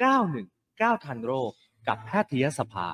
[0.00, 1.52] 919 ทันโรค
[1.88, 2.86] กับแพทยสภา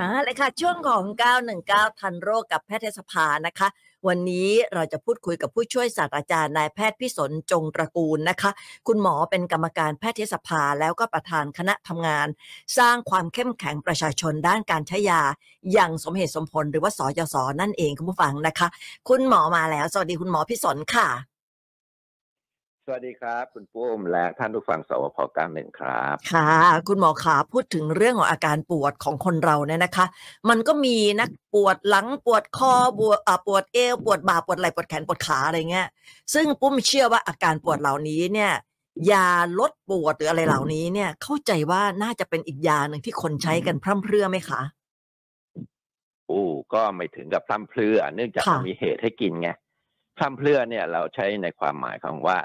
[0.00, 1.04] มาเลยค่ะ ช่วงของ
[1.52, 3.68] 919 ทันโรคกับแพทยสภานะคะ
[4.08, 8.50] วันนี้เราจะพูดคุยกับผู้ช่วยศาสตราจารย์นายแพทย์พิสนจงตระกูลนะคะ
[8.86, 12.28] คุณหมอเป็นกรรมการแพทยสภาแล้วก็ประธานคณะทำงาน
[12.78, 15.20] สร้างความเข้มแข็งประชาชนด้านการใช้ยา
[15.72, 18.68] อย่างสมเหตุสมผลหรือว่าสยศนั่นเองคุณผู้ฟังนะคะ
[19.08, 21.08] คุณหมอมาแล้ว สวัสดีคุณหมอพิสนค่ะ
[22.86, 26.50] สวัสดีครับ คุณปุ้มและท่านผู้ฟังสวพเก้าหนึ่งครับ ค่ะ
[26.88, 30.06] คุณหมอขาพูดถึงเรื่องของอาการปวดของคนเราเนี่ยนะคะ
[30.48, 35.86] มันก็มีนักปวดหลังปวดคอปวดอ่าปวดเอวปวดบ่าปวดไหล่ปวดแขนปวดขาอะไรเงี้ย
[36.34, 38.52] ซึ่งปุ้มเชื่อว่าอาการปวดเหล่านี้เนี่ย
[39.10, 39.28] ยา
[39.58, 44.60] ลดปวดหรืออะไรเหล่านี้เนี่ย เข้าใจว่าน่าจะเป็นอีกยาหนึ่งที่คนใช้กันพร่ำเพรื่อไหมคะ
[46.30, 49.48] อู้ก็ไม่ถึงกับพร่ำเพรื่อ เนื่องจากค่ะมีเหตุให้กินไง
[50.16, 52.38] พร่ำเพรื่อเนี่ย เราใช้ในความหมายของว่า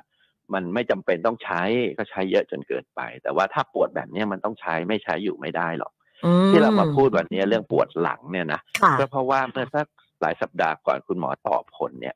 [0.53, 1.61] มันไม่จำเป็นต้องใช้
[1.97, 5.91] ก็ใช้เยอะจนเกินไป แต่ว่าถ้าปวดแบบเนี้ยมันต้องใช้ไม่ใช้อยู่ไม่ได้หรอก
[6.25, 9.87] อืที่เรามาพูดวันนี้เรื่องปวดหลังเนี่ยนะค่ะก็เพราะว่าเมื่อสัก
[10.21, 12.15] หลายสัปดาห์ก่อนคุณหมอตอบผลเนี่ย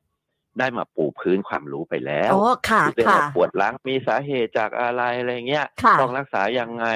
[0.58, 6.86] ได้มาปูพื้นความรู้ไปแล้วโอ้ค่ะเรื่องค่ะว่าปวดหลังมีสาเหตุจากอะไรอะไรเงี้ยค่ะต้องรักษายังไง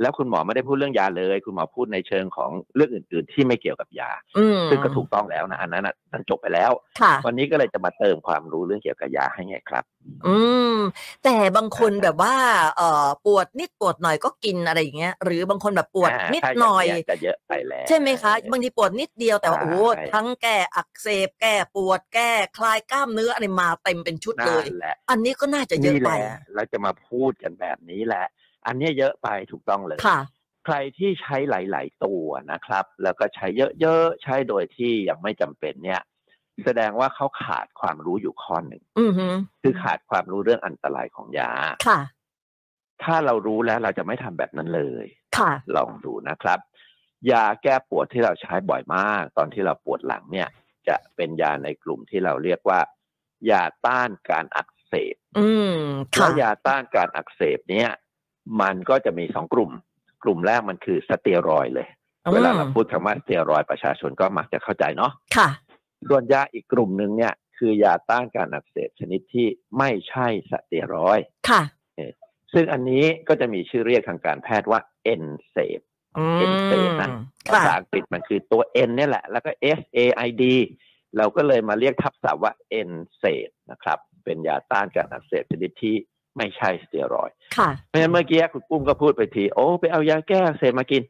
[0.00, 9.84] แล้วคุณหมอไม่ได้พูดเรื่องยาเลย คุณหมอพูดในเชิงของเรื่องอื่น ๆ ที่ไม่เกี่ยวกับยาอืมซึ่งก็ถูกต้องแล้วนะอันนั้นน่ะมันจบไปแล้วค่ะวันนี้ก็เลยจะมาเติมความรู้เรื่องเกี่ยวกับยาให้ไงครับ
[10.26, 10.36] อื
[10.74, 10.76] ม
[11.24, 12.34] แต่บางคนแบบว่า
[12.76, 19.76] เอ่อปวดนิดปวดหน่อยก็กินอะไรอย่างเงี้ย หรือบางคนแบบปวดอ่านิดถ้าหน่อยางเงี้จะเยอะไปแล้วใช่ไหมคะบางทีปวดนิดเดียวแต่ว่าใช่โอ้โห
[20.14, 28.26] ทั้งแก้อักเสบแก้ปวดแก้คลายกล้ามเนื้ออะไรมาเต็มเป็นชุดเลนั่ยนแหละอันนี้ก็น่าจะเยอะนี่แหไปละเราจะมาพูดกันแบบนี้แหละ
[28.68, 30.18] อันเนี้ยเยอะไปถูกต้องเลยค่ะ
[30.64, 33.46] ใครที่ใช้หลาย ๆ ตัวนะครับ แล้วก็ใช้
[33.80, 36.02] เยอะๆใช้โดยที่ยังไม่จำเป็นเนี่ย
[36.64, 41.52] แสดงว่าเขาขาดความรู้อยู่ข้อหนึ่งอือหือคือขาดความรู้เรื่องอันตรายของยา
[41.88, 42.00] ค่ะ
[43.02, 45.06] ถ้าเรารู้แล้วเราจะไม่ทำแบบนั้นเลย
[45.38, 46.58] ค่ะ ลองดูนะครับ
[47.30, 50.48] ยาแก้ปวดที่เราใช้บ่อยมาก ตอนที่เราปวดหลังเนี่ย
[50.88, 52.80] จะเป็นยาในกลุ่มที่เราเรียกว่า
[53.50, 55.80] ยาต้านการอักเสบ อืม
[56.18, 57.90] แล้ค่ะวยาต้านการอักเสบเนี่ย
[58.60, 59.70] มันก็จะมีสองกลุ่ม
[60.22, 61.88] กลุ่มแรกมันคือสเตียรอยด์เลย
[62.32, 65.48] เวลาเราพูดคำว่าสเตียรอยด์ประชาชนก็มักจะเข้าใจเนาะค่ะ
[66.08, 69.46] ส่วนยาอีกกลุ่มหนึ่งเนี่ย คือยาต้านการอักเสบชนิดที่
[69.78, 71.62] ไม่ใช่สเตียรอยด์ค่ะ
[72.52, 75.80] ซึ่งอันนี้ก็จะมีชื่อเรียกทางการแพทย์ว่า NSAID
[76.18, 77.10] อืม NSAID นะ
[77.48, 80.44] ค่ะ ภาษาอังกฤษมันคือตัว N เนี่ยแหละ แล้วก็ S A I D
[81.16, 82.52] เราก็เลยมาเรียกทับศัพท์ว่า
[82.88, 85.96] N เซปนะครับ เป็นยาต้านการอักเสบชนิดที่
[86.36, 91.02] ไม่ใช่สเตียรอยด์ค่ะเพราะฉะนั้นเมื่อกี้คุณปุ้มก็พูดไปที โอ้ ไปเอายาแก้อักเสบมากิน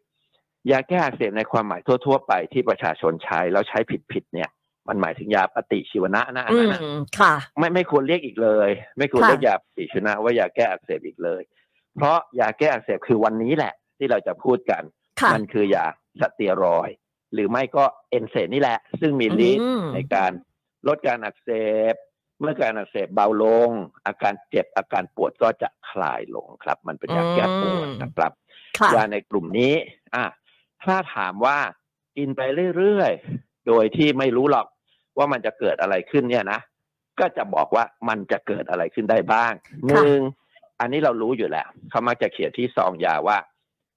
[0.71, 3.79] ยาแก้อักเสบในความหมายทั่ว ๆ ไปที่ประชาชนใช้แล้วใช้
[4.13, 4.51] ผิดๆเนี่ย
[4.89, 6.81] มันหมายถึงยาปฏิชีวนะนะอันอืนั้นมนะ
[7.21, 11.43] ค่ะ ไม่ไม่ควรเรียกอีกเลย ไม่ควรค่ะเรียกยาปฏิชีวนะว่ายาแก้อักเสบอีกเลย
[11.97, 14.83] เพราะยาแก้อักเสบคือวันนี้แหละ ที่เราจะพูดกัน
[15.21, 15.85] ค่ะมันคือยา
[16.21, 16.97] สเตียรอยด์
[17.35, 20.33] หรือไม่ก็เอนเซนี่แหละ ซึ่งมีฤทธิ์อืมในการ
[20.89, 21.51] ลดการอักเส
[21.93, 21.95] บ
[22.41, 23.71] เมื่อการอักเสบเบาลง
[24.07, 28.33] อาการเจ็บอาการปวดก็จะคลายลงครับ มันเป็นยาแก้ปวดนะครับ
[28.79, 29.75] ค่ะยาในกลุ่มนี้
[30.15, 30.25] อะ
[30.85, 31.59] ถ้าถามว่า
[32.17, 32.41] กินไป
[32.77, 34.67] เรื่อยๆ โดยที่ไม่รู้หรอก
[35.19, 36.61] ว่ามันจะเกิดอะไรขึ้นเนี่ยนะ
[37.21, 39.53] ก็จะบอกว่ามันจะเกิดอะไรขึ้นได้บ้าง
[39.87, 40.19] หนึ่ง
[40.81, 43.39] อันนี้เรารู้อยู่แล้วเขามักจะเขียนที่ซองยาว่า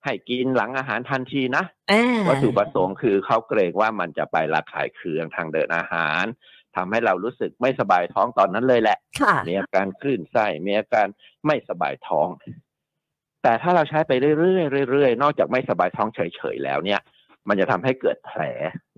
[0.05, 6.23] ให้กินหลังอาหารทันทีนะเอ้ยวัตถุประสงค์คือเขาเกรงว่ามันจะไประคายเคืองทางเดินอาหาร
[6.75, 11.07] ทำให้เรารู้สึกไม่สบายท้องตอนนั้นเลยแหละค่ะมีอาการคลื่นไส้ มีอาการ
[11.45, 12.27] ไม่สบายท้อง
[13.43, 16.99] แต่ถ้าเราใช้ไปเรื่อยๆเรื่อยๆ นอกจากไม่สบายท้องเฉยๆแล้วเนี่ย
[17.47, 18.41] มันจะทำให้เกิดแผล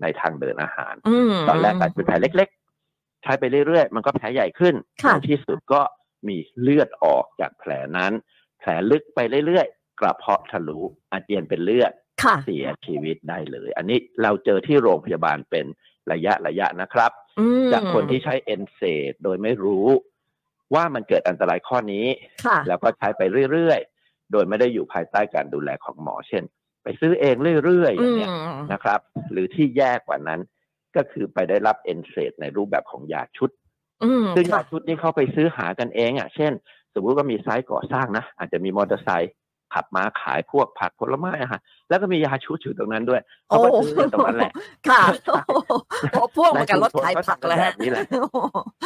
[0.02, 2.48] ในทางเดินอาหารอืมตอนแรกอาจจะเป็นแผลเล็ก
[2.86, 5.80] ๆ ใช้ไปเรื่อยๆ มันก็แผลใหญ่ขึ้นค่ะในที่สุดก็
[6.28, 8.12] มีเลือดออกจากแผลนั้น
[8.58, 10.80] แผลลึกไปเรื่อยๆ กระเพาะทะลุ
[11.12, 11.92] อาเจียนเป็นเลือด
[12.22, 15.66] ค่ะเสียชีวิตได้เลย อันนี้เราเจอที่โรงพยาบาลเป็น
[16.12, 19.88] ระยะระยะนะครับอืมจากคนที่ใช้เอนเซดโดยไม่รู้
[20.74, 22.06] ว่ามันเกิดอันตรายข้อนี้
[22.46, 23.22] ค่ะแล้วก็ใช้ไป
[23.52, 26.44] เรื่อยๆ โดยไม่ได้อยู่ภายใต้การดูแลของหมอ เช่น
[26.82, 28.30] ไปซื้อเองเรื่อยๆออืย่างมเนี้ย
[28.72, 29.00] นะครับ
[29.32, 30.40] หรือที่แย่กว่านั้น
[30.96, 33.50] ก็คือไปได้รับเอนเซดในรูปแบบของยาชุด
[34.04, 36.52] อืมซึ่งยาค่ะชุดนี้เขาไปซื้อหากันเองอะ เช่น
[36.94, 39.32] สมมุติว่ามีไซต์ก่อสร้างนะ อาจจะมีมอเตอร์ไซค์
[39.74, 44.52] ขับมาขายพวกผักผลไม้อะฮะแล้วก็มียาชุดอยู่ตรงนั้นด้วยเขาก็ซื้อกันตรงนั้นแหละ
[44.88, 45.02] ค่ะ
[46.12, 48.04] โอ้พวกมันกับรถขายผักเลยฮะแบบนี้แหละ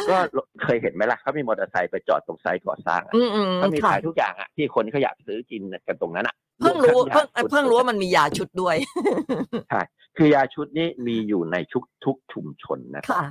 [0.09, 0.17] ก็
[0.63, 8.75] เคยเห็นไหมล่ะเขามีมอเตอร์ไซค์ไปจอดตรงไซต์ก่อสร้างอะอืมอืมเขามีค่ะขายทุกอย่างอะที่คนเขาอยากซื้อกินกันตรงนั้นอะเพิ่งรู้วมเพิ่งทั้ยาชุดเพิ่งรู้ว่ามันมียาชุดด้วย
[9.69, 9.81] ใช่
[10.17, 13.23] คือยาชุดนี้มีอยู่ในทุกทุกชุมชนนะครับค่ะ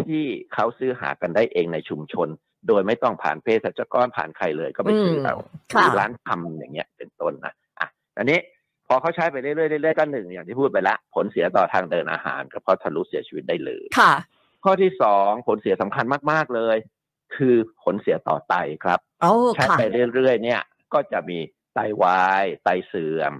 [0.00, 0.24] ที่
[0.54, 2.28] เขาซื้อหากันได้เองในชุมชน
[2.68, 5.36] โดยไม่ต้องผ่านเภสัชกรผ่านใครเลยก็ไปซื้อเอา
[5.74, 8.38] ค่ะหรือร้านทำอย่างเงี้ยเป็นต้นนะอะอันนี้
[8.86, 14.12] พอเขาใช้ไปเรื่อยๆเรื่อยๆก็หนึ่งอย่างที่พูดไปละ ผลเสียต่อทางเดินอาหารกระเพาะทะลุเสียชีวิตได้เลยค่ะ
[14.64, 16.76] ข้อที่สองผลเสียสำคัญมากๆเลย
[17.36, 18.54] คือผลเสียต่อไต
[18.84, 19.82] ครับโอ้ใช้ค่ะไป
[20.14, 21.38] เรื่อยๆเนี่ย ก็จะมี
[21.74, 23.32] ไตวายไตเสื่อม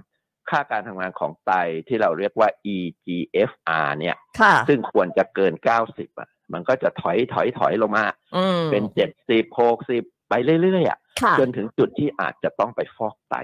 [0.49, 1.51] ค่าการทำงานของไต
[1.87, 5.53] ที่เราเรียกว่า eGFR เนี่ยค่ะซึ่งควรจะเกิน
[5.87, 8.05] 90อะ มันก็จะถอยถอยถอยลงมา
[8.35, 8.83] อืมเป็น
[9.27, 13.35] 70 60ไปเรื่อยๆอะค่ะจนถึงจุดที่อาจจะต้องไปฟอกไต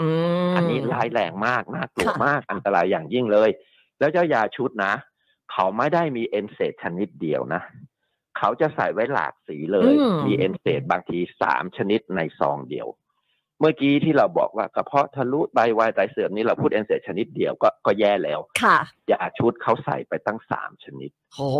[0.00, 0.08] อื
[0.50, 3.50] มอันนี้ร้ายแรงมากน่ากลัวค่ะมากอันตรายอย่างยิ่งเลย
[3.98, 4.92] แล้วเจ้ายาชุดนะ
[5.52, 7.62] เขาไม่ได้มีเอนเซตชนิดเดียวนะ
[8.38, 12.88] เขาจะใส่ไว้หลากสีเลยอืมมีเอนเซตบางทีสามชนิดในซองเดียว
[13.60, 18.78] เมื่อกี้ที่เราบอกว่ากระเพาะทะลุไตวายไตเสื่อมนี่เราพูดเอนเซตชนิดเดียวก็ก็แย่แล้วค่ะ
[19.12, 21.50] ยาชุดเขาใส่ไปตั้งสามชนิดโอ้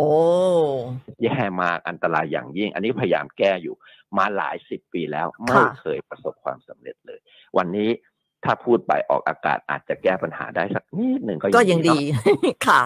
[1.23, 3.75] แย่มากอันตรายอย่างยิ่ง อันนี้พยายามแก้อยู่
[4.17, 7.19] มาหลายสิบปีแล้ว ไม่ค่ะเคยประสบความสำเร็จเลย
[7.57, 7.89] วันนี้
[8.45, 12.25] ถ้าพูดไปออกอากาศอาจจะแก้ปัญหาได้สักนิดหนึ่งก็ก็ยังดีเนาะ
[12.67, 12.81] ค่ะ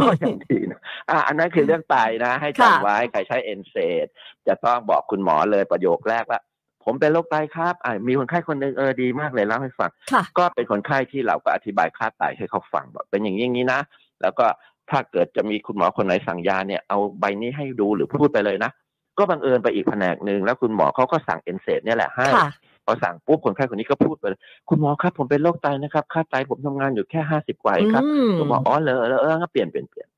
[0.00, 0.80] ก็ยังดีนะ
[1.10, 4.06] อะอันนั้นคือเรื่องไตนะ ให้ค่ะจำไว้ใครใช้เอนเซด
[4.48, 6.40] จะต้องบอกคุณหมอเลยประโยคแรกว่า
[6.84, 13.80] ผมเป็นโรคไตครับอะมีคนไข้คนหนึ่งเออดีมากเลยเล่าให้ฟังค่ะก็เป็นคนไข้ที่เราก็อธิบายค่าไตให้เขาฟังบอกเป็นอย่างนี้อย่างนี้นะ
[14.22, 14.46] แล้วก็
[14.90, 18.70] ถ้าเกิดจะมีคุณหมอคนไหนสั่งยาเนี่ยเอาใบนี้ให้ดูหรือพูดไปเลยนะ
[19.18, 22.48] ก็บังเอิญไปอีกแผนกหนึ่งแล้วคุณหมอเขาก็สั่งเอนเซดเนี่ยแหละให้ค่ะ
[22.84, 30.08] พอสั่งปุ๊บคนไข้คนนี้ก็พูดไปเลยคุณหมอครับผมเป็นโรคไตนะครับ ค่าไตผมทำงานอยู่แค่ห้าสิบกว่าเองครับอืมคุณหมออ๋อเหรอแล้วเออก็เปลี่ยนเปลี่ยนเปลี่ยน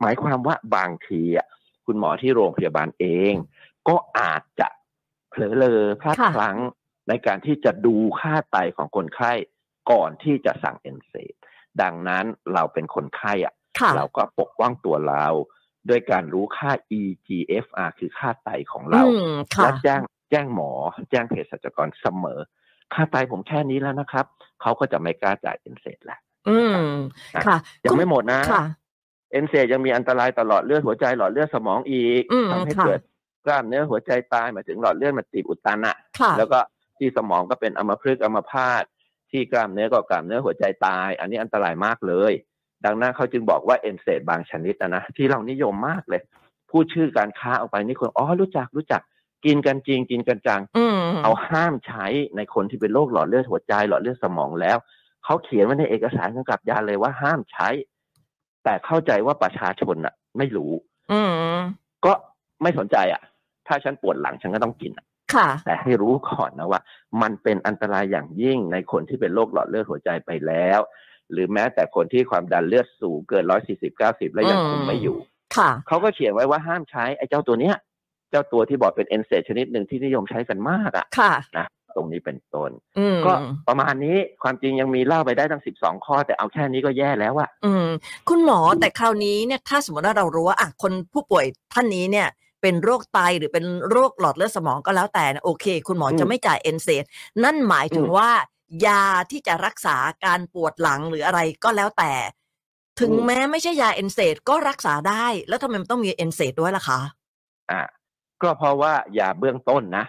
[0.00, 1.46] หมายความว่าบางทีอะ
[1.86, 3.34] คุณหมอที่โรงพยาบาลเอง
[3.88, 4.68] ก็อาจจะ
[5.30, 6.58] เผลอเลอพลาดค่ะพลั้ง
[7.08, 9.32] ในการที่จะดูค่าไตของคนไข้
[9.90, 11.34] ก่อนที่จะสั่งเอนเซด
[11.82, 12.24] ดังนั้น
[12.54, 15.26] เราเป็นคนไข้อะค่ะเราก็ปกป้องตัวเรา
[15.88, 20.00] ด้วยการรู้ค่า eGFR คือค่าไตของเราอืมค่ะและแจ้ง
[20.30, 20.70] แจ้งหมอ
[21.10, 22.40] แจ้งเภสัชกรเสมอ
[22.94, 24.26] ค่าไตผมแค่นี้แล้วนะครับ
[24.62, 26.76] เขาก็จะไม่กล้าจ่าย NSAID แล้วอืม
[27.46, 28.64] ค่ะ ยังไม่หมดนะค่ะ
[29.32, 33.00] NSAID ยังมีอันตรายต่อหลอดเลือดหัวใจหลอดเลือดสมองอีกอืมทำให้ค่ะเกิด
[33.46, 36.58] กล้ามเนื้อหัวใจตายหมายถึงหลอดเลือดมันตีบอุดตันอะค่ะแล้วก็
[36.98, 38.84] ที่สมองก็เป็นอัมพฤกษ์อัมพาต
[39.30, 42.32] ที่กล้ามเนื้อก็กล้ามเนื้อหัวใจตาย อันนี้อันตรายมากเลย
[42.84, 46.20] ดังนั้นเขาจึงบอกว่า NSAID บางชนิดนะนะที่เรานิยมมากเลย
[46.70, 49.02] พูดชื่อการค้าออกไปนี่คนอ๋อรู้จักรู้จัก
[49.44, 52.06] กินกันจริงกินกันจังอืมเอาห้ามใช้
[52.36, 54.76] ในคนที่เป็นโรคหลอดเลือดหัวใจหลอดเลือดสมองแล้ว
[55.24, 57.68] เขาเขียนไว้ในเอกสารกำกับยาเลยว่าห้ามใช้
[58.64, 60.72] แต่เข้าใจว่าประชาชนอะไม่รู้
[61.12, 61.20] อื
[61.54, 61.58] ม
[62.04, 62.12] ก็
[62.62, 63.22] ไม่สนใจอะ
[63.70, 66.80] ถ้าฉันปวดหลังฉันก็ต้องกินอะค่ะ แต่ให้รู้ก่อนนะว่า
[67.22, 70.80] มันเป็นอันตรายอย่างยิ่งในคนที่เป็นโรคหลอดเลือดหัวใจไปแล้ว
[71.32, 75.18] หรือแม้แต่คนที่ความดันเลือดสูงเกินร้อยสี่สิบเก้าสิบแล้วยังคุมไม่อยู่
[75.56, 77.76] ค่ะ เขาก็เขียนไว้ว่าห้ามใช้ไอ้เจ้าตัวเนี้ย
[78.30, 81.66] เจ้าตัวที่บอกเป็น NSAID ชนิดหนึ่งที่นิยมใช้กันมากอะ ค่ะ นะ
[81.96, 83.32] ตรงนี้เป็นต้นอืมก็
[83.68, 87.86] ประมาณนี้ความจริงยังมีเล่าไปได้ตั้งสิบสองข้อ แต่เอาแค่นี้ก็แย่แล้วอะอืม
[88.28, 91.44] คุณหมอแต่คราวนี้เนี่ยถ้าสมมติว่าเรารู้ว่าอะคนผู้ป่วย
[91.74, 92.28] ท่านนี้เนี่ย
[92.62, 97.04] เป็นโรคไตหรือเป็นโรคหลอดเลือดสมองก็แล้วแต่นะโอเค คุณหมอจะไม่จ่าย NSAID
[97.44, 98.30] นั่นหมายถึงว่า
[98.86, 102.12] ยาที่จะรักษาการปวดหลังหรืออะไรก็แล้วแต่
[103.00, 107.00] ถึงแม้ไม่ใช่ยา NSAID ก็รักษาได้ แล้วทำไมมันต้องมี NSAID ด้วยล่ะคะ
[107.70, 107.82] อ่า
[108.42, 110.04] ก็เพราะว่ายาเบื้องต้นนะ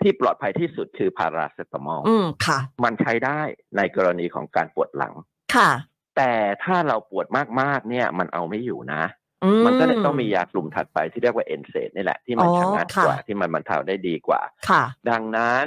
[0.00, 3.40] ที่ปลอดภัยที่สุดคือพาราเซตามอลอืมค่ะ มันใช้ได้
[3.76, 5.14] ในกรณีของการปวดหลัง
[5.54, 5.70] ค่ะ
[6.16, 6.32] แต่
[6.64, 7.26] ถ้าเราปวด
[7.60, 9.25] มากๆเนี่ย มันเอาไม่อยู่นะอื
[9.66, 15.62] มันก็เลยต้องมียากลุ่มถัดไปที่เรียกว่า NSAID นี่แหละที่มันอ๋อชะงัดค่ะกว่าที่มันบรรเทาได้ดีกว่าค่ะดังนั้น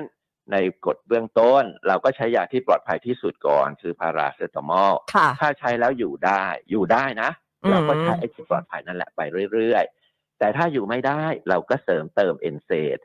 [0.52, 7.30] ในกฎเบื้องต้น เราก็ใช้ยาที่ปลอดภัยที่สุดก่อน คือพาราเซตามอลค่ะถ้าใช้แล้วอยู่ได้ อยู่ได้นะ
[7.64, 9.22] อืมเราก็ใช้ไอ้ที่ปลอดภัยนั่นแหละไป
[9.54, 12.98] เรื่อยๆ แต่ถ้าอยู่ไม่ได้เราก็เสริมเติมเอนเซด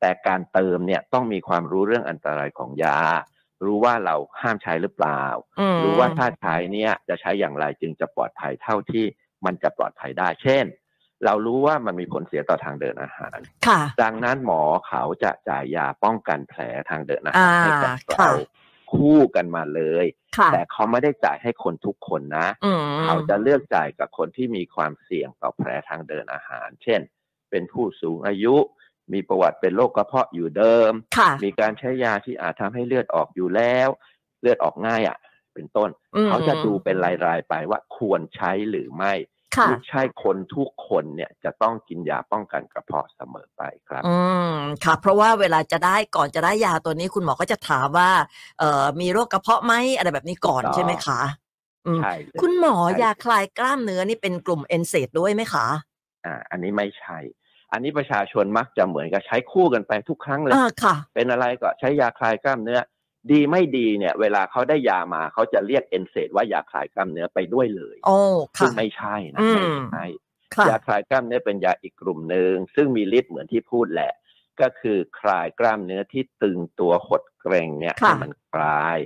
[0.00, 3.00] แต่การเติมเนี่ยต้องมีความรู้เรื่องอันตรายของยา
[3.64, 5.22] รู้ว่าเราห้ามใช้หรือเปล่า
[5.60, 9.04] อืมรู้ว่าถ้าใช้เนี่ยจะใช้อย่างไรจึงจะปลอดภัยเท่าที่
[9.46, 10.64] มันจะปลอดภัยได้ เช่น
[11.24, 18.32] เรารู้ว่ามันมีผลเสียต่อทางเดินอาหารค่ะดังนั้นหมอเขาจะจ่ายยาป้องกันแผลทางเดินอาหารอ่าให้กับค่ะเรา
[18.92, 20.06] คู่กันมาเลย
[20.36, 27.00] ค่ะแต่เขาไม่ได้จ่ายให้คนทุกคนนะอืมเขาจะเลือกจ่ายกับคนที่มีความเสี่ยงต่อแผลทางเดินอาหาร เช่น
[27.50, 28.56] เป็นผู้สูงอายุ
[29.12, 33.88] มีประวัติเป็นโรคกระเพาะอยู่เดิมค่ะมีการใช้ยาที่อาจทำให้เลือดออกอยู่แล้ว
[34.40, 35.18] เลือดออกง่ายอะ
[35.54, 36.96] เป็นต้นอืมเขาจะดูเป็น
[37.26, 39.31] รายๆไปว่าควรใช้หรือไม่ค่ะ
[39.68, 44.16] ไม่ใช่คนทุกคนเนี่ยจะต้องกินยาป้องกันกระเพาะเสมอไปครับ อื
[44.52, 44.54] ม
[44.84, 48.10] ค่ะ เพราะว่าเวลาจะได้ก่อนจะได้ยาตัวนี้คุณหมอก็จะถามว่า
[48.58, 51.20] เอ่อมีโรคกระเพาะไหมอะไรแบบนี้ก่อนถูกต้องใช่ไหมคะ
[51.86, 55.66] อืมใช่เลยคุณหมอใช่ยาคลายกล้ามเนื้อนี่เป็นกลุ่มเอนเซดด้วยไหมคะ
[56.24, 57.18] อ่า อันนี้ไม่ใช่
[57.72, 62.80] อันนี้ประชาชนมักจะเหมือนกับใช้คู่กันไปทุกครั้งเลยอ่าค่ะเป็นอะไรก็ใช้ยาคลายกล้ามเนื้อ
[63.30, 68.18] ดีไม่ดีเนี่ย เวลาเขาได้ยามาเขาจะเรียกเอนเซดว่ายาคลายกล้ามเนื้อไปด้วยเลยโอ้
[68.60, 70.04] ซึ่ค่ะงไม่ใช่นะอืมไม่ใช่
[70.54, 74.12] ค่ะยาคลายกล้ามเนื้อเป็นยาอีกกลุ่มหนึ่งซึ่งมีฤทธิ์เหมือนที่พูดแหละ
[74.60, 78.98] ก็คือคลายกล้ามเนื้อที่ตึงตัวหดเกร็งเนี่ยค่ะให้มันคลาย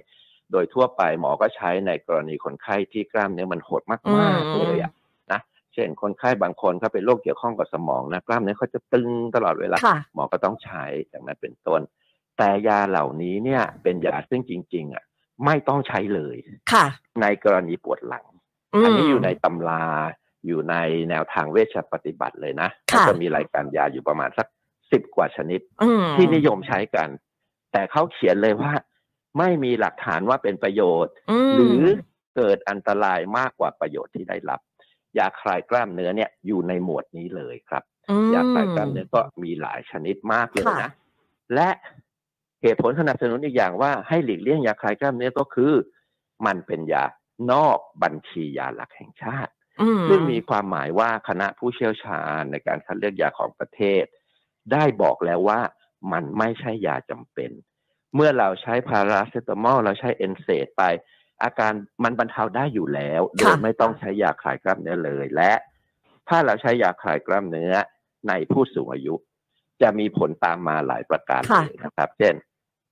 [0.52, 4.92] โดยทั่วไปหมอก็ใช้ในกรณีคนไข้ที่กล้ามเนื้อมันหดมากๆเลยอะ
[5.32, 5.40] นะ
[5.75, 11.80] เช่นคนไข้บางคนเขาเป็นโรคเกี่ยวข้องกับสมองนะกล้ามเนื้อเขาจะตึงตลอดเวลาค่ะหมอก็ต้องใช้อย่างนั้นเป็นต้น
[12.38, 15.04] แต่ยาเหล่านี้เนี่ย เป็นยาซึ่งจริง ๆ อะ
[15.44, 16.36] ไม่ต้องใช้เลย
[16.72, 16.86] ค่ะ
[17.22, 18.24] ในกรณีปวดหลัง
[18.72, 19.84] มอันนี้อยู่ในตำรา
[20.46, 20.74] อยู่ใน
[21.10, 24.46] แนวทางเวชปฏิบัติเลยนะค่ะก็จะมีรายการยาอยู่ประมาณสัก
[24.92, 27.08] สิบกว่าชนิดอืมที่นิยมใช้กัน
[27.72, 28.72] แต่เขาเขียนเลยว่า
[29.38, 31.82] ไม่มีหลักฐานว่าเป็นประโยชน์มหรือ
[32.36, 34.60] เกิดอันตรายมากกว่าประโยชน์ที่ได้รับ
[35.18, 37.82] ยาคลายกล้ามเนื้อเนี่ยอยู่ในหมวดนี้เลยครับ
[38.24, 40.92] มยาคลายกล้ามเนื้อก็มีหลายชนิดมากเลยค่ะนะ
[41.54, 41.68] และ
[42.62, 45.72] เหตุผลสนับสนุนอีกอย่างว่าให้หลีกเลี่ยงยาคลายกล้ามเนื้อก็คือ
[46.46, 47.04] มันเป็นยา
[47.52, 54.04] นอกบัญชียาหลักแห่งชาติอืมซึ่งมีความหมายว่าคณะผู้เชี่ยวชาญในการคัดเลือกยาของประเทศ
[54.72, 55.60] ได้บอกแล้วว่า
[56.12, 57.50] มันไม่ใช่ยาจำเป็น
[58.14, 60.82] เมื่อเราใช้พาราเซตามอลเราใช้เอนเซดไป
[61.42, 61.72] อาการ
[62.02, 65.52] มันบรรเทาได้อยู่แล้วโดยไม่ต้องใช้ยาคลายกล้ามเนื้อเลยและ
[66.28, 67.72] ถ้าเราใช้ยาคลายกล้ามเนื้อ
[68.28, 69.14] ในผู้สูงอายุ
[69.83, 72.35] จะมีผลตามมาหลายประการค่ะเลยนะครับ เช่น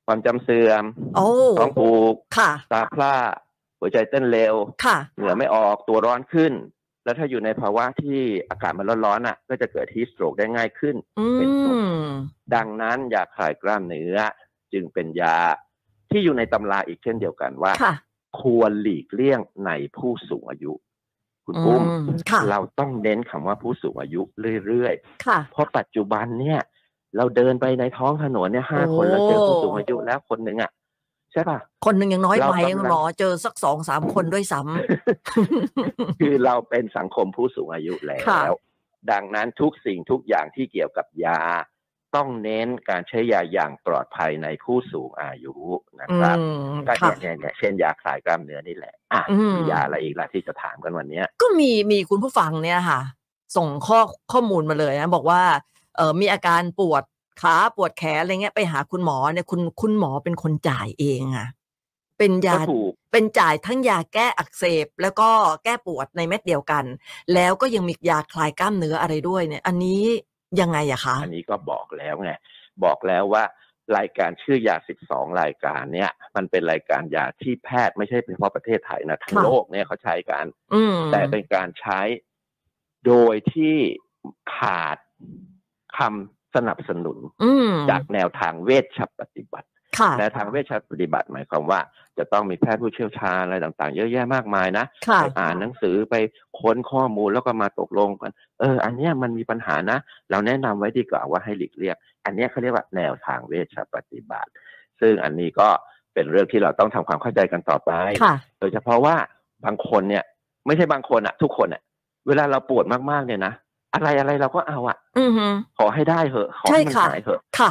[0.07, 0.85] ความจำเสื่อม
[1.17, 1.27] โอ้
[1.59, 3.15] ท้องผูกค่ะตาพร่า
[3.81, 6.53] หัวใจเต้นเร็วค่ะเหงื่อไม่ออกตัวร้อนขึ้น
[7.05, 11.77] แล้วถ้าอยู่ในภาวะที่อากาศมันร้อนๆอะ ก็จะเกิดฮีสโตรกได้ง่ายขึ้นอืเป็นต้น
[12.07, 12.09] ม
[12.55, 14.17] ดังนั้นยาคลายกล้ามเนื้อ
[14.73, 15.39] จึงเป็นยา
[16.11, 17.95] ที่อยู่ในตำราอีกเช่นเดียวกันว่าค่ะ
[18.41, 20.73] ควรหลีกเลี่ยงในผู้สูงอายุ
[21.45, 24.21] คุณปุ้มอืมค่ะเราต้องเน้นคำว่าผู้สูงอายุ
[24.67, 24.95] เรื่อย
[25.27, 26.61] ค่ะๆเพราะปัจจุบันเนี่ย
[27.17, 30.71] เราเดินไปในท้องถนนเนี่ยห้าโอ้คนเราเจอผู้สูงอายุแล้วคนหนึ่งอะ
[31.33, 38.55] ใช่ป่ะ คนหนึ่งยังน้อยเราไปกำลังคุณหมอเจอสักสองสามคนด้วยซ้ำคือเราเป็นสังคมผู้สูงอายุแล้ค่ะว
[39.13, 41.41] ดังนั้นทุกสิ่งทุกอย่างที่เกี่ยวกับยา
[42.17, 45.55] ต้องเน้นการใช้ยาอย่างปลอดภัยในผู้สูงอายุ
[46.01, 46.45] นะครับอื
[46.75, 53.01] มก็ค่ะเนี่ยเนี่ยเช่นยาคลายกล้ามเนื้อนี่แหละ อะอืมมียาอะไรอีกล่ะที่จะถามกันวันเนี้ยก็มีมีคุณผู้ฟังเนี่ยค่ะ
[53.57, 54.01] ส่งข้อ
[54.33, 55.43] ข้อมูลมาเลยนะบอกว่า
[55.97, 57.03] เออมีอาการปวด
[57.43, 61.49] ขาปวดแขนอะไรเงี้ยไปหาคุณหมอเนี่ยคุณคุณหมอเป็นคนจ่ายเองอะ
[62.19, 65.29] เป็นยาก็ถูกเป็นจ่ายทั้งยาแก้อักเสบ แล้วก็
[65.65, 66.85] แก้ปวดในเม็ดเดียวกัน
[67.35, 70.03] แล้วก็ยังมียาคลายกล้ามเนื้ออะไรด้วยเนี่ย อันนี้
[70.61, 72.33] ยังไงอะคะอันนี้ก็บอกแล้วไง
[72.85, 73.45] บอกแล้วว่า
[73.97, 82.01] รายการชื่อยา 12 รายการเนี่ย มันเป็นรายการยาที่แพทย์ไม่ใช่เฉพาะประเทศไทยนะทั้งค่ะโลกเนี่ยเขาใช้กันอืมแต่เป็นการใช้
[83.07, 83.77] โดยที่
[84.57, 84.97] ขาด
[85.99, 91.81] คำสนับสนุนอืมจากแนวทางเวชปฏิบัติค่ะแนวทางเวชปฏิบัติหมายความว่า
[92.19, 96.15] จะต้องมีแพทย์ผู้เชี่ยวชาญอะไรต่างๆ เยอะแยะมากมายนะค่ะไปอ่านหนังสือไป
[96.61, 99.99] ค้นข้อมูลแล้วก็มาตกลงกันเออ อันเนี้ยมันมีปัญหานะ
[100.31, 104.51] เราแนะนำไว้ดีกว่าว่าให้หลีกเลี่ยงอันเนี้ยเขาเรียกว่าแนวทางเวชปฏิบัติ
[105.01, 105.69] ซึ่งอันนี้ก็
[106.15, 109.17] เป็นเรื่องที่เราต้องทำความเข้าใจกันต่อไปค่ะโดยเฉพาะว่า
[109.65, 110.25] บางคนเนี่ย
[110.67, 111.83] ไม่ใช่บางคนอะทุกคนอะ
[112.27, 113.55] เวลาเราปวดมากๆเนี่ยนะ
[113.95, 115.47] อะไรอะไรเราก็เอาอะอือฮึ
[115.79, 117.71] ขอให้ได้เหอะ ขอใช่ให้มันค่ะหายเหอะค่ะ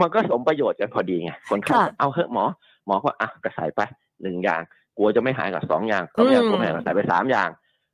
[0.00, 2.44] มันก็สมประโยชน์กันพอดีไงคนไข้ค่ะก็เอาเหอะหมอ
[2.86, 3.80] หมอก็อะกระสายไป
[4.22, 4.62] หนึ่งอย่าง
[4.96, 7.50] กลัวจะไม่หายกับสองอย่างสองอย่างอืมกลัวไม่หายกับใส่ไปสามอย่าง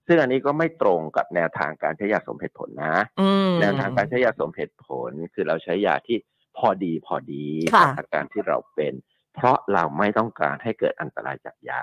[0.06, 6.18] ซึ่งอันนี้ก็ไม่ตรงกับแนวทางการใช้ยาสมเหตุผลนะอืมแนวทางการใช้ยาสมเหตุผล คือเราใช้ยาที่
[6.58, 8.92] พอดีพอดีค่ะกับอาการที่เราเป็น
[9.38, 11.80] เพราะเราไม่ต้องการให้เกิดอันตรายจากยา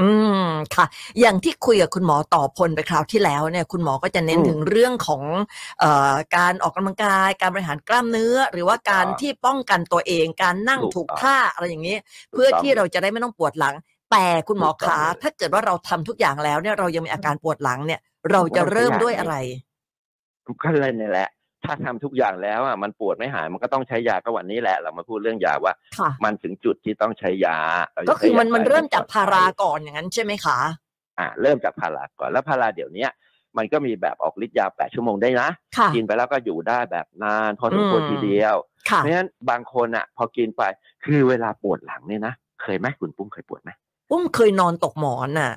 [0.00, 0.10] อื
[0.46, 0.86] มค่ะ
[1.20, 5.22] อย่างที่คุยกับคุณหมอต่อพลไปคราวที่แล้วเนี่ย คุณหมอก็จะเน้นอืมถึงเรื่องของ
[5.80, 11.96] เอ่อการออกกำลังกาย การบริหารกล้ามเนื้อ หรือว่าการถูกต้องที่ป้องกันตัวเอง การนั่งถูกถูกต้องท่าอะไรอย่างนี้
[12.32, 13.74] เพื่อที่เราจะได้ไม่ต้องปวดหลัง
[14.12, 18.00] แต่คุณหมอถูกต้อคะงเลยถ้าเกิดว่าเราทำทุกอย่างแล้วเนี่ยเรายังมีอาการปวดหลังเนี่ย
[18.30, 19.34] เราจะเริ่มด้วยอะไร
[20.62, 21.28] ก็เลยนี่แหละ
[21.64, 27.58] ถ้าทำทุกอย่างแล้วอะมันปวดไม่หายมันก็ต้องใช้ยาก็วันนี้แหละ เรามาพูดเรื่องยาว่าค่ะมันถึงจุดที่ต้องใช้ยา
[27.92, 30.58] เราจะก็คือมันใช้ยามันเริ่มจากปลอดพาภัยราก่อนอย่างนั้นใช่ไหมคะ
[31.18, 33.10] อ่าเริ่มจากพาราก่อนแล้วพาราเดี๋ยวเนี้ย
[33.58, 38.56] มันก็มีแบบออกฤทธิ์ยาแปดชั่วโมงได้นะค่ะกินไปแล้วก็อยู่ได้แบบนานพอสมควรอืมทีเดียว
[38.90, 40.62] ค่ะเพราะฉะนั้นบางคนอะ พอกินไป
[41.04, 43.70] คือเวลาปวดหลังเนี่ยนะเคยไหมคุณปุ้มเคยปวดไหม
[44.10, 45.52] อุ้มเคยนอนตกหมอนน่ะ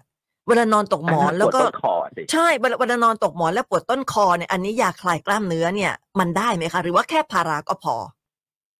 [0.47, 7.95] เวลานอนตกหมอนแล้วก็ปดต้นคอสิใช่เวลาเวลานอนตกหมอนแล้วปวดต้นคอเนี่ยอันนี้ยาคลายกล้ามเนื้อเนี่ย มันได้ไหมคะ หรือว่าแค่พาราก็พอ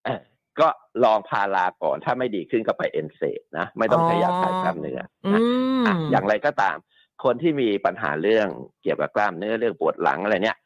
[0.06, 0.22] เออ
[0.60, 0.68] ก็
[1.04, 5.42] ลองพาราก่อนถ้าไม่ดีขึ้นก็ไปเอนเซดนะไม่ต้องใช้ยาคลายกล้ามเนื้ออืนะ
[5.82, 6.78] มอะอย่างไรก็ตาม
[7.24, 8.48] คนที่มีปัญหาเรื่อง
[8.84, 10.58] เกี่ยวกับกล้ามเนื้อเรื่องปวดหลังอะไรเนี่ย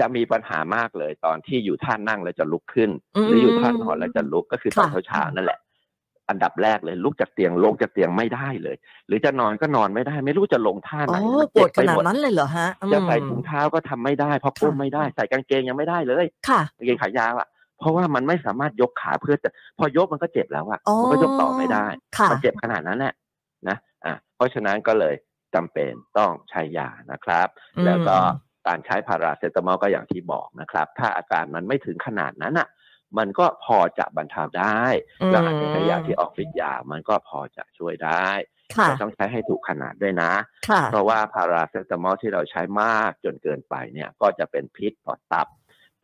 [0.00, 5.58] จะมีปัญหามากเลยตอนที่อยู่ท่านั่งแล้วจะลุกขึ้นอืมหรืออยู่ท่านอนแล้วจะลุกก็คือตอนค่ะเช้าๆนั่นแหละ
[6.28, 8.76] อันดับแรกเลยลุกจากเตียงลงจากเตียงไม่ได้เลย
[9.06, 23.14] หรือจะนอนก็นอนไม่ได้ ไม่รู้จะลงท่าอ๋ไหนอมันปเจ็วบดขไปนาหดมดนั้นเลยเหรอฮะอืมจะใส่ถุงเท้าก็ทำไม่ได้เพราะก้มไม่ได้ใส่กางเกงยังไม่ได้เลยค่ะกางเกงขายาวอะเพราะว่ามันไม่สามารถยกขาเพื่อจะพอยกมันก็เจ็บแล้วอะอ๋อมันก็ยกต่อไม่ได้ค่ะมันเจ็บขนาดนั้นแหละ
[23.68, 23.76] นะ
[24.06, 25.14] อะเพราะฉะนั้นก็เลย
[25.54, 28.16] จำเป็นต้องใช้ยานะครับอืมแล้วก็
[28.66, 32.68] การใช้พาราเซตามอลก็อย่างที่บอกนะครับ ถ้าอาการมันไม่ถึงขนาดนั้นอะ
[33.18, 34.82] มันก็พอจะบรรเทาได้
[35.30, 38.28] แล้วอาจจะใช้ยาที่ออกฤทธิ์ยามันก็พอจะช่วยได้
[38.76, 40.32] ค่ะแต่ต้องใช้ให้ถูกขนาดด้วยนะ
[40.68, 45.48] ค่ะเพราะว่าพาราเซตามอลที่เราใช้มากจนเกินไปเนี่ยก็จะเป็นพิษต่อตับ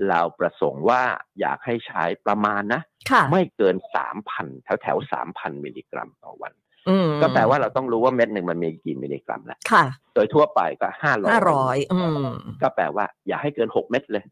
[0.08, 1.02] เราประสงค์ว่า
[1.40, 6.52] อยากให้ใช้ประมาณนะค่ะไม่เกินสามพันแถวแถวสามพันมิลลิกรัมต่อวัน
[6.88, 12.28] อืมก็แปลว่าเราต้องรู้ว่าเม็ดหนึ่งมันมีกี่มิลลิกรัมแหละค่ะโดยทั่วไปก็ห้าร้อยห้าร้อยอืม
[12.62, 14.24] ก็แปลว่า อย่าให้เกินหกเม็ดเลย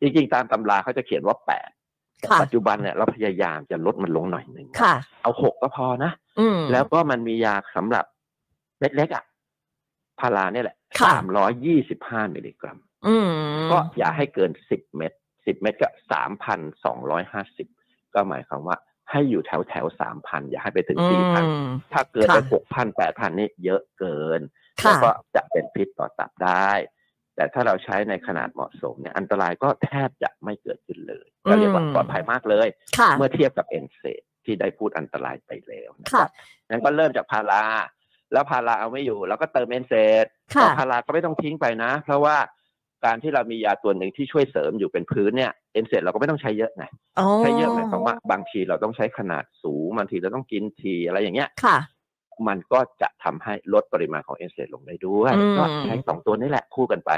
[0.00, 1.79] จริงๆ ตามตำราเขาจะเขียนว่าแปดแต่ค่ะ
[2.42, 8.04] ปัจจุบันเนี่ยเราพยายามจะลดมันลงหน่อยหนึ่งค่ะเอาหกก็พอนะอืมแล้วก็มันมียาสำหรับ
[8.78, 9.24] เม็ดเล็กอะ
[10.20, 13.30] พาราเนี่ยแหละค่ะสามร้อยยี่สิบห้ามิลลิกรัมอืม
[13.70, 15.12] ก็อย่าให้เกินสิบเม็ด
[15.46, 17.66] สิบเม็ดก็สามพันสองร้อยห้าสิบ
[18.14, 18.76] ก็หมายความว่า
[19.10, 24.40] ให้อยู่แถวแถวสามพันอย่าให้ไปถึงสี่พันอืมถ้าเกินค่ะไปหกพันแปดพันนี่เยอะเกิน
[24.82, 26.70] ค่ะแล้วก็จะเป็นพิษต่อตับได้
[27.40, 32.68] แต่ถ้าเราใช้ในขนาดเหมาะสมเนี่ยอันตรายก็แทบจะไม่เกิดขึ้นเลยก็เรียกว่าปลอดภัยมากเลย
[32.98, 34.02] ค่ะเมื่อเทียบกับ NSAID
[34.44, 36.30] ที่ได้พูดอันตรายไปแล้วนะครับค่ะ
[36.68, 37.62] นั้นก็เริ่มจากพารา
[38.32, 39.94] แล้วพาราเอาไม่อยู่เราก็เติม NSAID
[40.54, 42.36] ค่ะแต่พาราก็ไม่ต้องทิ้งไปนะ เพราะว่า
[43.04, 46.84] การที่เรามียาตัวหนึ่งที่ช่วยเสริมอยู่เป็นพื้นเนี่ย NSAID เราก็ไม่ต้องใช้เยอะไง
[47.18, 51.78] อ๋อใช้เยอะหมายความว่าบางทีเราต้องใช้ขนาดสูงบางทีเราต้องกินทีอะไรอย่างเงี้ยค่ะ
[52.48, 57.10] มันก็จะทำให้ลดปริมาณของเอนเซลงได้ด้วยอืมก็ใช้สองตัวนี้แหละคู่กันไป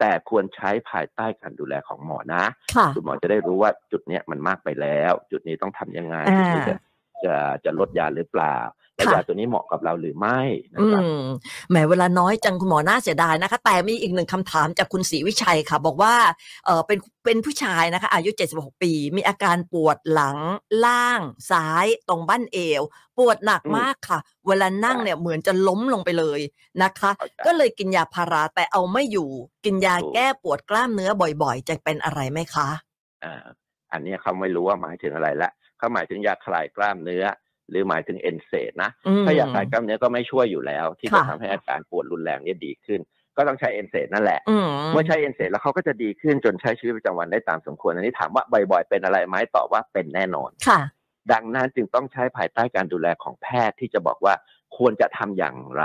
[0.00, 2.44] แต่ควรใช้ภายใต้การดูแลของหมอนะ
[2.76, 6.76] ค่ะคุณหมอจะได้รู้ว่าจุดเนี้ยมันมากไปแล้ว จุดนี้ต้องทำยังไงอ่าจุดนี้จะ
[7.24, 8.56] จะจะลดยาหรือเปล่า
[8.96, 10.40] และค่ะยาตัวนี้เหมาะกับเราหรือไม่
[10.74, 11.22] นะอืครับม
[11.70, 16.14] แหมเวลาน้อยจังคุณหมอน่าเสียดายนะคะ แต่มีอีกหนึ่งคำถามจากคุณศรีวิชัยค่ะ บอกว่า
[16.64, 20.38] เออเป็นเป็นผู้ชายนะคะ อายุ 76 ปี มีอาการปวดหลัง
[20.84, 22.82] ล่าง ซ้ายตรงบั้นเอว
[23.18, 26.40] ปวดหนักอืมมากค่ะ เวลานั่งเนี่ยเหมือนจะล้มลงไปเลย
[26.82, 29.30] นะคะเข้าใจก็เลยกินยาพาราแต่เอาไม่อยู่
[29.64, 31.10] กินยาถูกแก้ปวดกล้ามเนื้อ
[31.42, 32.68] บ่อยๆ จะเป็นอะไรไหมคะ
[33.24, 33.34] อ่า
[33.92, 37.24] อันเนี้ยเขาไม่รู้ว่าหมายถึงอะไรละเขาหมายถึงยาคลายกล้ามเนื้อ
[37.70, 43.00] หรือหมายถึงเอนเซนะอืมถ้ายาคลายกล้ามเนื้อก็ไม่ช่วยอยู่แล้ว ที่จะค่ะทำให้อาการปวดรุนแรงเนี้ดีขึ้น
[43.36, 50.80] ก็ต้องใช้เอนเซนั่นแหละอืมเมื่อใช้เอนเซแล้วเขาก็จะดีขึ้นจนใช้ชีวิตประจำวันได้ตามสมควร อันนี้ถามว่าบ่อยๆเป็นอะไรไหมตอบว่าเป็นแน่นอนค่ะ
[51.32, 54.34] ดังนั้นจึงต้องใช้ภายใต้การดูแลของแพทย์ที่จะบอกว่า
[54.76, 55.82] ควรจะทำอย่างไร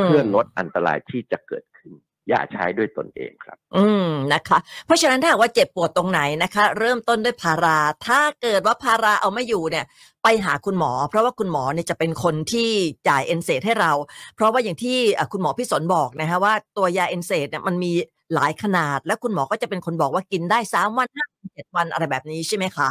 [0.00, 1.92] มเพื่อลดอันตรายที่จะเกิดขึ้น
[2.28, 9.84] อย่าใช้ด้วยตนเองครับ อืมนะคะ เพราะฉะนั้นถ้าหากว่าเจ็บปวดตรงไหนนะคะ เริ่มต้นด้วยพารา ถ้าเกิดว่าพาราเอาไม่อยู่เนี่ย
[10.30, 12.70] ไปหาคุณหมอ เพราะว่าคุณหมอเนี่ยจะเป็นคนที่
[13.08, 13.92] จ่าย NSAID ให้เรา
[14.34, 17.92] เพราะว่าอย่างที่อะคุณหมอพิสนบอกนะคะว่าตัวยา NSAID เนี่ยมันมี
[18.34, 22.90] หลายขนาด และคุณหมอก็จะเป็นคนบอกว่ากินได้สามวันห้าวันเจ็ดวันอะไรแบบนี้ใช่ไหมคะ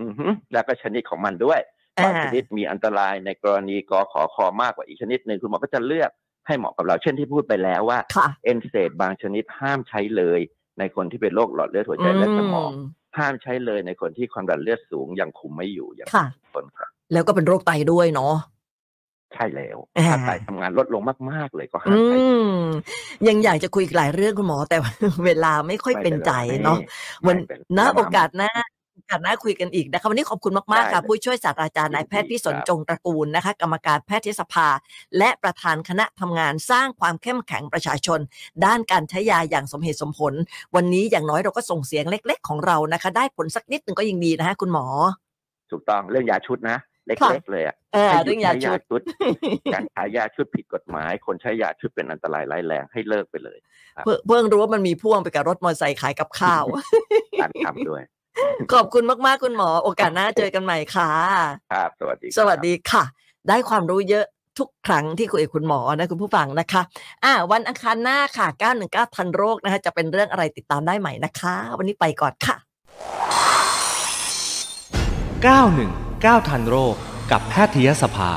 [0.00, 1.60] อือฮึแล้วก็ชนิดของมันด้วย
[1.98, 6.10] อ่าบางชนิดมีอันตรายในกรณีกอขอคอมากกว่าอีกชนิดหนึ่งคุณหมอก็จะเลือก
[6.46, 10.40] ให้เหมาะกับเรา เช่นที่พูดไปแล้วว่าค่ะ NSAID บางชนิดห้ามใช้เลย
[10.78, 18.34] ในคนที่เป็นโรคหลอดเลือดหัวใจและสมองม ห้ามใช้เลยในคนที่ความดันเลือดสูงยังคุมไม่อยู่อย่างค่ะคนครับแล้วก็เป็นโรคไตด้วยเนาะ
[19.34, 22.48] ใช่แล้วอ่าถ้าไตทำงานลดลงมาก ๆ เลยก็ห้าอืมใช้ม
[23.28, 24.92] ยังอยากจะคุยอีกหลายเรื่องคุณหมอแต่ว่า
[25.26, 26.78] เวลาไม่ค่อยเป็นใจเนาะ
[27.26, 34.68] วันไม่เป็ไรนะไม่โอเป็นไรกาสหน้าโอกาสหน้าคุยกันอีกนะคะวันนี้ขอบคุณมากๆค่ะได้เลยผู้ช่วยศาสตราจารย์นายแพทย์ยินดีพิสนครับจงตระกูลนะคะ กรรมการแพทยสภา
[35.18, 38.20] และประธานคณะทำงานสร้างความเข้มแข็งประชาชน
[38.64, 40.34] ด้านการใช้ยาอย่างสมเหตุสมผล
[40.74, 44.86] วันนี้อย่างน้อยเราก็ส่งเสียงเล็ก ๆ ของเรานะคะ ได้ผลสักนิดหนึ่งก็ยังดีนะคะคุณหมอ
[45.70, 49.00] ถูกต้องเรื่องยาชุดนะเค่ะล็กๆเลยอะเออให้หเรื่ยุอดงยาใช้ชุยาดชุด
[49.72, 53.58] การขายยาชุดผิดกฎหมาย คนใช้ยาชุดเป็นอันตรายร้ายแรงให้เลิกไปเลย
[54.04, 56.64] เพิ่งเพิ่งรู้ว่ามันมีพ่วงไปกับรถมอเตอร์ไซค์ขายกับข้าว
[57.40, 58.02] การทำด้วย
[58.72, 61.10] ขอบคุณมากๆคุณหมอ โอกาสหน้าเจอกันใหม่ค่ะ
[61.72, 63.02] ครับ สวัสดีครับสวัสดีค่ะ
[63.48, 64.24] ได้ความรู้เยอะ
[64.58, 66.82] ทุกครั้งที่คุยกับคุณหมอนะคุณผู้ฟังนะคะ
[67.24, 68.46] อ่า วันอังคารหน้าค่ะ
[68.80, 72.56] 919ทันโรคนะคะ จะเป็นเรื่องอะไรติดตามได้ใหม่นะคะ วันนี้ไปก่อนค่ะ
[76.38, 76.94] 919ทันโรค
[77.30, 78.30] กับแพทยสภา